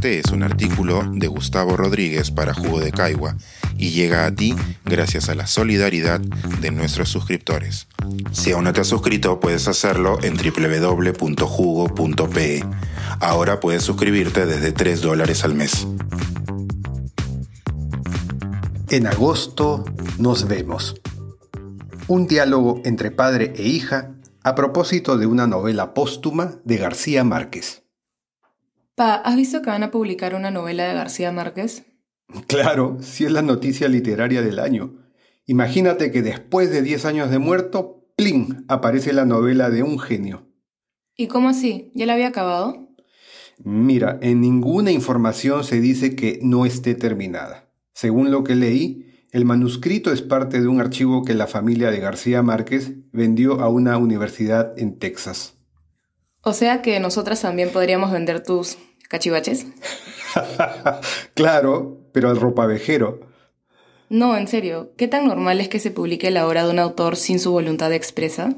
Este 0.00 0.18
es 0.18 0.32
un 0.32 0.42
artículo 0.42 1.02
de 1.12 1.26
Gustavo 1.26 1.76
Rodríguez 1.76 2.30
para 2.30 2.54
Jugo 2.54 2.80
de 2.80 2.90
Caigua 2.90 3.36
y 3.76 3.90
llega 3.90 4.24
a 4.24 4.34
ti 4.34 4.56
gracias 4.86 5.28
a 5.28 5.34
la 5.34 5.46
solidaridad 5.46 6.20
de 6.20 6.70
nuestros 6.70 7.10
suscriptores. 7.10 7.86
Si 8.32 8.52
aún 8.52 8.64
no 8.64 8.72
te 8.72 8.80
has 8.80 8.86
suscrito, 8.86 9.40
puedes 9.40 9.68
hacerlo 9.68 10.16
en 10.22 10.38
www.jugo.pe. 10.38 11.44
Ahora 13.20 13.60
puedes 13.60 13.82
suscribirte 13.82 14.46
desde 14.46 14.72
3 14.72 15.02
dólares 15.02 15.44
al 15.44 15.52
mes. 15.52 15.86
En 18.88 19.06
agosto 19.06 19.84
nos 20.16 20.48
vemos. 20.48 20.98
Un 22.08 22.26
diálogo 22.26 22.80
entre 22.86 23.10
padre 23.10 23.52
e 23.54 23.64
hija 23.64 24.12
a 24.44 24.54
propósito 24.54 25.18
de 25.18 25.26
una 25.26 25.46
novela 25.46 25.92
póstuma 25.92 26.54
de 26.64 26.78
García 26.78 27.22
Márquez. 27.22 27.79
Pa, 29.00 29.14
¿has 29.14 29.34
visto 29.34 29.62
que 29.62 29.70
van 29.70 29.82
a 29.82 29.90
publicar 29.90 30.34
una 30.34 30.50
novela 30.50 30.84
de 30.84 30.92
García 30.92 31.32
Márquez? 31.32 31.86
Claro, 32.48 32.98
si 33.00 33.24
es 33.24 33.32
la 33.32 33.40
noticia 33.40 33.88
literaria 33.88 34.42
del 34.42 34.58
año. 34.58 34.92
Imagínate 35.46 36.12
que 36.12 36.20
después 36.20 36.70
de 36.70 36.82
10 36.82 37.06
años 37.06 37.30
de 37.30 37.38
muerto, 37.38 38.04
¡plin! 38.14 38.66
aparece 38.68 39.14
la 39.14 39.24
novela 39.24 39.70
de 39.70 39.82
un 39.82 39.98
genio. 39.98 40.46
¿Y 41.16 41.28
cómo 41.28 41.48
así? 41.48 41.92
¿Ya 41.94 42.04
la 42.04 42.12
había 42.12 42.26
acabado? 42.26 42.90
Mira, 43.64 44.18
en 44.20 44.42
ninguna 44.42 44.90
información 44.90 45.64
se 45.64 45.80
dice 45.80 46.14
que 46.14 46.38
no 46.42 46.66
esté 46.66 46.94
terminada. 46.94 47.72
Según 47.94 48.30
lo 48.30 48.44
que 48.44 48.54
leí, 48.54 49.24
el 49.32 49.46
manuscrito 49.46 50.12
es 50.12 50.20
parte 50.20 50.60
de 50.60 50.68
un 50.68 50.78
archivo 50.78 51.24
que 51.24 51.32
la 51.32 51.46
familia 51.46 51.90
de 51.90 52.00
García 52.00 52.42
Márquez 52.42 52.92
vendió 53.12 53.62
a 53.62 53.70
una 53.70 53.96
universidad 53.96 54.78
en 54.78 54.98
Texas. 54.98 55.54
O 56.42 56.52
sea 56.52 56.82
que 56.82 57.00
nosotras 57.00 57.40
también 57.40 57.70
podríamos 57.70 58.12
vender 58.12 58.42
tus 58.42 58.76
¿Cachivaches? 59.10 59.66
claro, 61.34 61.98
pero 62.12 62.30
al 62.30 62.38
ropavejero. 62.38 63.18
No, 64.08 64.36
en 64.36 64.46
serio, 64.46 64.92
¿qué 64.96 65.08
tan 65.08 65.26
normal 65.26 65.60
es 65.60 65.68
que 65.68 65.80
se 65.80 65.90
publique 65.90 66.30
la 66.30 66.46
obra 66.46 66.64
de 66.64 66.70
un 66.70 66.78
autor 66.78 67.16
sin 67.16 67.40
su 67.40 67.50
voluntad 67.50 67.92
expresa? 67.92 68.50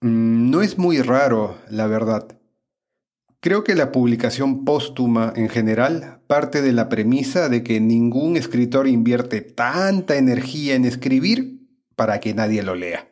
Mm, 0.00 0.50
no 0.50 0.62
es 0.62 0.78
muy 0.78 1.00
raro, 1.00 1.56
la 1.68 1.86
verdad. 1.86 2.40
Creo 3.38 3.62
que 3.62 3.76
la 3.76 3.92
publicación 3.92 4.64
póstuma 4.64 5.32
en 5.36 5.48
general 5.48 6.22
parte 6.26 6.60
de 6.60 6.72
la 6.72 6.88
premisa 6.88 7.48
de 7.48 7.62
que 7.62 7.80
ningún 7.80 8.36
escritor 8.36 8.88
invierte 8.88 9.42
tanta 9.42 10.16
energía 10.16 10.74
en 10.74 10.84
escribir 10.84 11.68
para 11.94 12.18
que 12.18 12.34
nadie 12.34 12.64
lo 12.64 12.74
lea. 12.74 13.08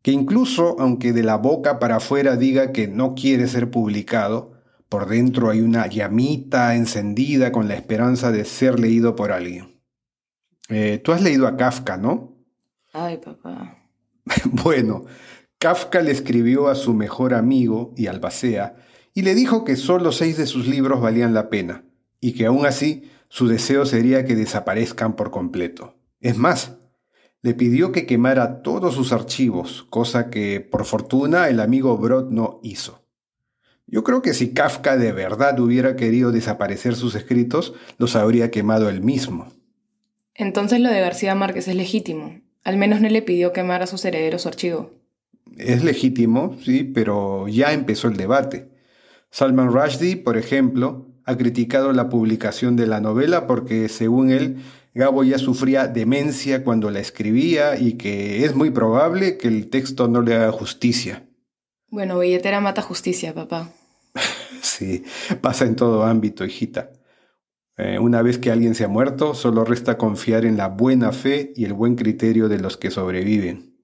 Que 0.00 0.10
incluso 0.10 0.76
aunque 0.80 1.12
de 1.12 1.22
la 1.22 1.36
boca 1.36 1.78
para 1.78 1.96
afuera 1.96 2.36
diga 2.36 2.72
que 2.72 2.88
no 2.88 3.14
quiere 3.14 3.46
ser 3.46 3.70
publicado, 3.70 4.53
por 4.94 5.08
dentro 5.08 5.50
hay 5.50 5.60
una 5.60 5.88
llamita 5.88 6.76
encendida 6.76 7.50
con 7.50 7.66
la 7.66 7.74
esperanza 7.74 8.30
de 8.30 8.44
ser 8.44 8.78
leído 8.78 9.16
por 9.16 9.32
alguien. 9.32 9.80
Eh, 10.68 11.00
Tú 11.02 11.10
has 11.10 11.20
leído 11.20 11.48
a 11.48 11.56
Kafka, 11.56 11.96
¿no? 11.96 12.36
Ay, 12.92 13.16
papá. 13.16 13.76
bueno, 14.44 15.04
Kafka 15.58 16.00
le 16.00 16.12
escribió 16.12 16.68
a 16.68 16.76
su 16.76 16.94
mejor 16.94 17.34
amigo 17.34 17.92
y 17.96 18.06
albacea 18.06 18.76
y 19.12 19.22
le 19.22 19.34
dijo 19.34 19.64
que 19.64 19.74
solo 19.74 20.12
seis 20.12 20.36
de 20.36 20.46
sus 20.46 20.68
libros 20.68 21.00
valían 21.00 21.34
la 21.34 21.50
pena 21.50 21.82
y 22.20 22.34
que 22.34 22.46
aún 22.46 22.64
así 22.64 23.10
su 23.28 23.48
deseo 23.48 23.86
sería 23.86 24.24
que 24.24 24.36
desaparezcan 24.36 25.16
por 25.16 25.32
completo. 25.32 25.96
Es 26.20 26.36
más, 26.36 26.76
le 27.42 27.54
pidió 27.54 27.90
que 27.90 28.06
quemara 28.06 28.62
todos 28.62 28.94
sus 28.94 29.12
archivos, 29.12 29.88
cosa 29.90 30.30
que 30.30 30.60
por 30.60 30.84
fortuna 30.84 31.48
el 31.48 31.58
amigo 31.58 31.98
Brod 31.98 32.30
no 32.30 32.60
hizo. 32.62 33.03
Yo 33.86 34.02
creo 34.02 34.22
que 34.22 34.34
si 34.34 34.52
Kafka 34.52 34.96
de 34.96 35.12
verdad 35.12 35.58
hubiera 35.60 35.96
querido 35.96 36.32
desaparecer 36.32 36.96
sus 36.96 37.14
escritos, 37.14 37.74
los 37.98 38.16
habría 38.16 38.50
quemado 38.50 38.88
él 38.88 39.02
mismo. 39.02 39.52
Entonces 40.34 40.80
lo 40.80 40.90
de 40.90 41.00
García 41.00 41.34
Márquez 41.34 41.68
es 41.68 41.76
legítimo. 41.76 42.40
Al 42.64 42.76
menos 42.76 43.00
no 43.00 43.08
le 43.08 43.22
pidió 43.22 43.52
quemar 43.52 43.82
a 43.82 43.86
sus 43.86 44.04
herederos 44.04 44.42
su 44.42 44.48
archivo. 44.48 44.90
Es 45.58 45.84
legítimo, 45.84 46.56
sí, 46.64 46.82
pero 46.82 47.46
ya 47.46 47.72
empezó 47.72 48.08
el 48.08 48.16
debate. 48.16 48.70
Salman 49.30 49.72
Rushdie, 49.72 50.16
por 50.16 50.36
ejemplo, 50.38 51.06
ha 51.24 51.36
criticado 51.36 51.92
la 51.92 52.08
publicación 52.08 52.76
de 52.76 52.86
la 52.86 53.00
novela 53.00 53.46
porque, 53.46 53.88
según 53.88 54.30
él, 54.30 54.56
Gabo 54.94 55.24
ya 55.24 55.38
sufría 55.38 55.88
demencia 55.88 56.64
cuando 56.64 56.90
la 56.90 57.00
escribía 57.00 57.78
y 57.78 57.94
que 57.94 58.44
es 58.44 58.54
muy 58.54 58.70
probable 58.70 59.36
que 59.38 59.48
el 59.48 59.68
texto 59.68 60.08
no 60.08 60.22
le 60.22 60.34
haga 60.34 60.52
justicia. 60.52 61.24
Bueno, 61.94 62.18
billetera 62.18 62.60
mata 62.60 62.82
justicia, 62.82 63.32
papá. 63.32 63.70
sí, 64.62 65.04
pasa 65.40 65.64
en 65.64 65.76
todo 65.76 66.02
ámbito, 66.02 66.44
hijita. 66.44 66.90
Eh, 67.76 68.00
una 68.00 68.20
vez 68.20 68.36
que 68.38 68.50
alguien 68.50 68.74
se 68.74 68.82
ha 68.82 68.88
muerto, 68.88 69.32
solo 69.32 69.64
resta 69.64 69.96
confiar 69.96 70.44
en 70.44 70.56
la 70.56 70.66
buena 70.66 71.12
fe 71.12 71.52
y 71.54 71.64
el 71.64 71.72
buen 71.72 71.94
criterio 71.94 72.48
de 72.48 72.58
los 72.58 72.76
que 72.76 72.90
sobreviven. 72.90 73.76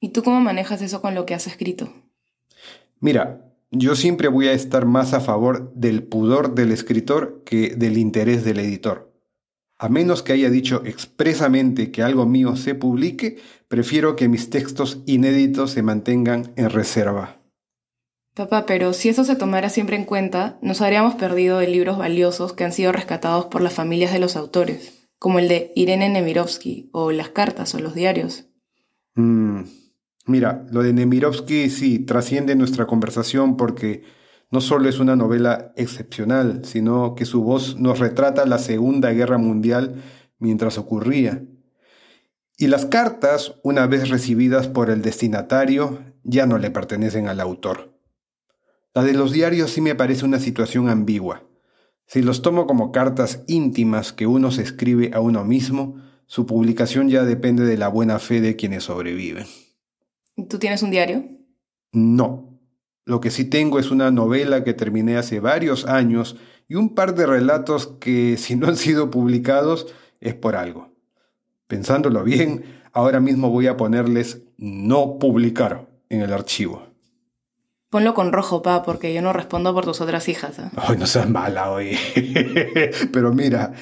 ¿Y 0.00 0.08
tú 0.08 0.22
cómo 0.22 0.40
manejas 0.40 0.80
eso 0.80 1.02
con 1.02 1.14
lo 1.14 1.26
que 1.26 1.34
has 1.34 1.46
escrito? 1.46 1.92
Mira, 2.98 3.44
yo 3.70 3.94
siempre 3.94 4.28
voy 4.28 4.48
a 4.48 4.54
estar 4.54 4.86
más 4.86 5.12
a 5.12 5.20
favor 5.20 5.70
del 5.74 6.02
pudor 6.02 6.54
del 6.54 6.72
escritor 6.72 7.42
que 7.44 7.74
del 7.76 7.98
interés 7.98 8.42
del 8.44 8.58
editor. 8.58 9.13
A 9.78 9.88
menos 9.88 10.22
que 10.22 10.32
haya 10.32 10.50
dicho 10.50 10.82
expresamente 10.84 11.90
que 11.90 12.02
algo 12.02 12.26
mío 12.26 12.56
se 12.56 12.74
publique, 12.74 13.38
prefiero 13.68 14.14
que 14.14 14.28
mis 14.28 14.50
textos 14.50 15.02
inéditos 15.06 15.72
se 15.72 15.82
mantengan 15.82 16.52
en 16.56 16.70
reserva. 16.70 17.40
Papá, 18.34 18.66
pero 18.66 18.92
si 18.92 19.08
eso 19.08 19.24
se 19.24 19.36
tomara 19.36 19.68
siempre 19.68 19.96
en 19.96 20.04
cuenta, 20.04 20.58
nos 20.60 20.80
habríamos 20.80 21.14
perdido 21.14 21.58
de 21.58 21.68
libros 21.68 21.98
valiosos 21.98 22.52
que 22.52 22.64
han 22.64 22.72
sido 22.72 22.90
rescatados 22.90 23.46
por 23.46 23.62
las 23.62 23.74
familias 23.74 24.12
de 24.12 24.18
los 24.18 24.36
autores, 24.36 25.08
como 25.20 25.38
el 25.38 25.48
de 25.48 25.72
Irene 25.76 26.08
Nemirovsky, 26.08 26.90
o 26.92 27.12
las 27.12 27.28
cartas 27.28 27.74
o 27.74 27.78
los 27.78 27.94
diarios. 27.94 28.46
Mm, 29.14 29.62
mira, 30.26 30.66
lo 30.72 30.82
de 30.82 30.92
Nemirovsky 30.92 31.70
sí 31.70 32.00
trasciende 32.00 32.56
nuestra 32.56 32.86
conversación 32.86 33.56
porque 33.56 34.02
no 34.50 34.60
solo 34.60 34.88
es 34.88 34.98
una 34.98 35.16
novela 35.16 35.72
excepcional, 35.76 36.64
sino 36.64 37.14
que 37.14 37.24
su 37.24 37.42
voz 37.42 37.76
nos 37.78 37.98
retrata 37.98 38.46
la 38.46 38.58
Segunda 38.58 39.12
Guerra 39.12 39.38
Mundial 39.38 40.02
mientras 40.38 40.78
ocurría. 40.78 41.42
Y 42.56 42.68
las 42.68 42.86
cartas, 42.86 43.54
una 43.62 43.86
vez 43.86 44.10
recibidas 44.10 44.68
por 44.68 44.90
el 44.90 45.02
destinatario, 45.02 45.98
ya 46.22 46.46
no 46.46 46.58
le 46.58 46.70
pertenecen 46.70 47.26
al 47.26 47.40
autor. 47.40 47.98
La 48.94 49.02
de 49.02 49.12
los 49.12 49.32
diarios 49.32 49.72
sí 49.72 49.80
me 49.80 49.96
parece 49.96 50.24
una 50.24 50.38
situación 50.38 50.88
ambigua. 50.88 51.42
Si 52.06 52.22
los 52.22 52.42
tomo 52.42 52.66
como 52.66 52.92
cartas 52.92 53.42
íntimas 53.48 54.12
que 54.12 54.26
uno 54.26 54.52
se 54.52 54.62
escribe 54.62 55.10
a 55.14 55.20
uno 55.20 55.44
mismo, 55.44 56.00
su 56.26 56.46
publicación 56.46 57.08
ya 57.08 57.24
depende 57.24 57.64
de 57.64 57.76
la 57.76 57.88
buena 57.88 58.18
fe 58.18 58.40
de 58.40 58.54
quienes 58.54 58.84
sobreviven. 58.84 59.46
¿Tú 60.48 60.58
tienes 60.58 60.82
un 60.82 60.90
diario? 60.90 61.24
No, 61.92 62.53
lo 63.06 63.20
que 63.20 63.30
sí 63.30 63.44
tengo 63.44 63.78
es 63.78 63.90
una 63.90 64.10
novela 64.10 64.64
que 64.64 64.74
terminé 64.74 65.16
hace 65.16 65.40
varios 65.40 65.86
años 65.86 66.36
y 66.68 66.76
un 66.76 66.94
par 66.94 67.14
de 67.14 67.26
relatos 67.26 67.88
que 68.00 68.36
si 68.38 68.56
no 68.56 68.68
han 68.68 68.76
sido 68.76 69.10
publicados 69.10 69.86
es 70.20 70.34
por 70.34 70.56
algo. 70.56 70.92
Pensándolo 71.66 72.24
bien, 72.24 72.64
ahora 72.92 73.20
mismo 73.20 73.50
voy 73.50 73.66
a 73.66 73.76
ponerles 73.76 74.42
no 74.56 75.18
publicar 75.18 75.88
en 76.08 76.20
el 76.20 76.32
archivo. 76.32 76.86
Ponlo 77.90 78.12
con 78.12 78.32
rojo, 78.32 78.60
pa, 78.60 78.82
porque 78.82 79.14
yo 79.14 79.22
no 79.22 79.32
respondo 79.32 79.72
por 79.72 79.84
tus 79.84 80.00
otras 80.00 80.28
hijas. 80.28 80.58
¿eh? 80.58 80.70
Ay, 80.76 80.96
no 80.98 81.06
seas 81.06 81.28
mala 81.28 81.70
hoy. 81.70 81.96
Pero 83.12 83.32
mira, 83.32 83.72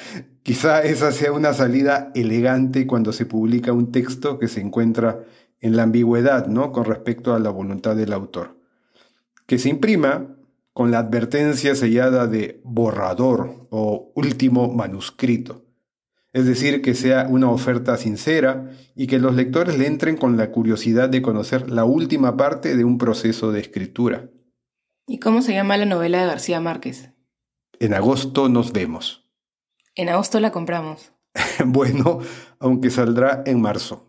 quizá 0.43 0.83
esa 0.83 1.12
sea 1.12 1.33
una 1.33 1.54
salida 1.54 2.10
elegante 2.15 2.87
cuando 2.87 3.12
se 3.12 3.25
publica 3.25 3.72
un 3.72 3.91
texto 3.91 4.39
que 4.39 4.49
se 4.49 4.60
encuentra 4.60 5.21
en 5.60 5.77
la 5.77 5.84
ambigüedad, 5.84 6.47
¿no? 6.47 6.72
Con 6.72 6.84
respecto 6.84 7.34
a 7.34 7.39
la 7.39 7.50
voluntad 7.50 7.97
del 7.97 8.12
autor 8.12 8.61
que 9.53 9.59
se 9.59 9.69
imprima 9.69 10.34
con 10.72 10.91
la 10.91 11.01
advertencia 11.01 11.75
sellada 11.75 12.27
de 12.27 12.63
borrador 12.65 13.66
o 13.69 14.10
último 14.15 14.72
manuscrito. 14.72 15.66
Es 16.33 16.47
decir, 16.47 16.81
que 16.81 16.95
sea 16.95 17.27
una 17.28 17.51
oferta 17.51 17.99
sincera 17.99 18.71
y 18.97 19.09
que 19.09 19.19
los 19.19 19.34
lectores 19.34 19.77
le 19.77 19.89
entren 19.89 20.16
con 20.16 20.39
la 20.39 20.51
curiosidad 20.51 21.10
de 21.10 21.21
conocer 21.21 21.71
la 21.71 21.84
última 21.84 22.34
parte 22.39 22.78
de 22.78 22.84
un 22.87 22.97
proceso 22.97 23.53
de 23.53 23.60
escritura. 23.60 24.31
¿Y 25.07 25.19
cómo 25.19 25.43
se 25.43 25.53
llama 25.53 25.77
la 25.77 25.84
novela 25.84 26.22
de 26.22 26.28
García 26.28 26.59
Márquez? 26.59 27.10
En 27.78 27.93
agosto 27.93 28.49
nos 28.49 28.72
vemos. 28.72 29.28
En 29.95 30.09
agosto 30.09 30.41
la 30.41 30.51
compramos. 30.51 31.13
bueno, 31.66 32.21
aunque 32.59 32.89
saldrá 32.89 33.43
en 33.45 33.60
marzo. 33.60 34.09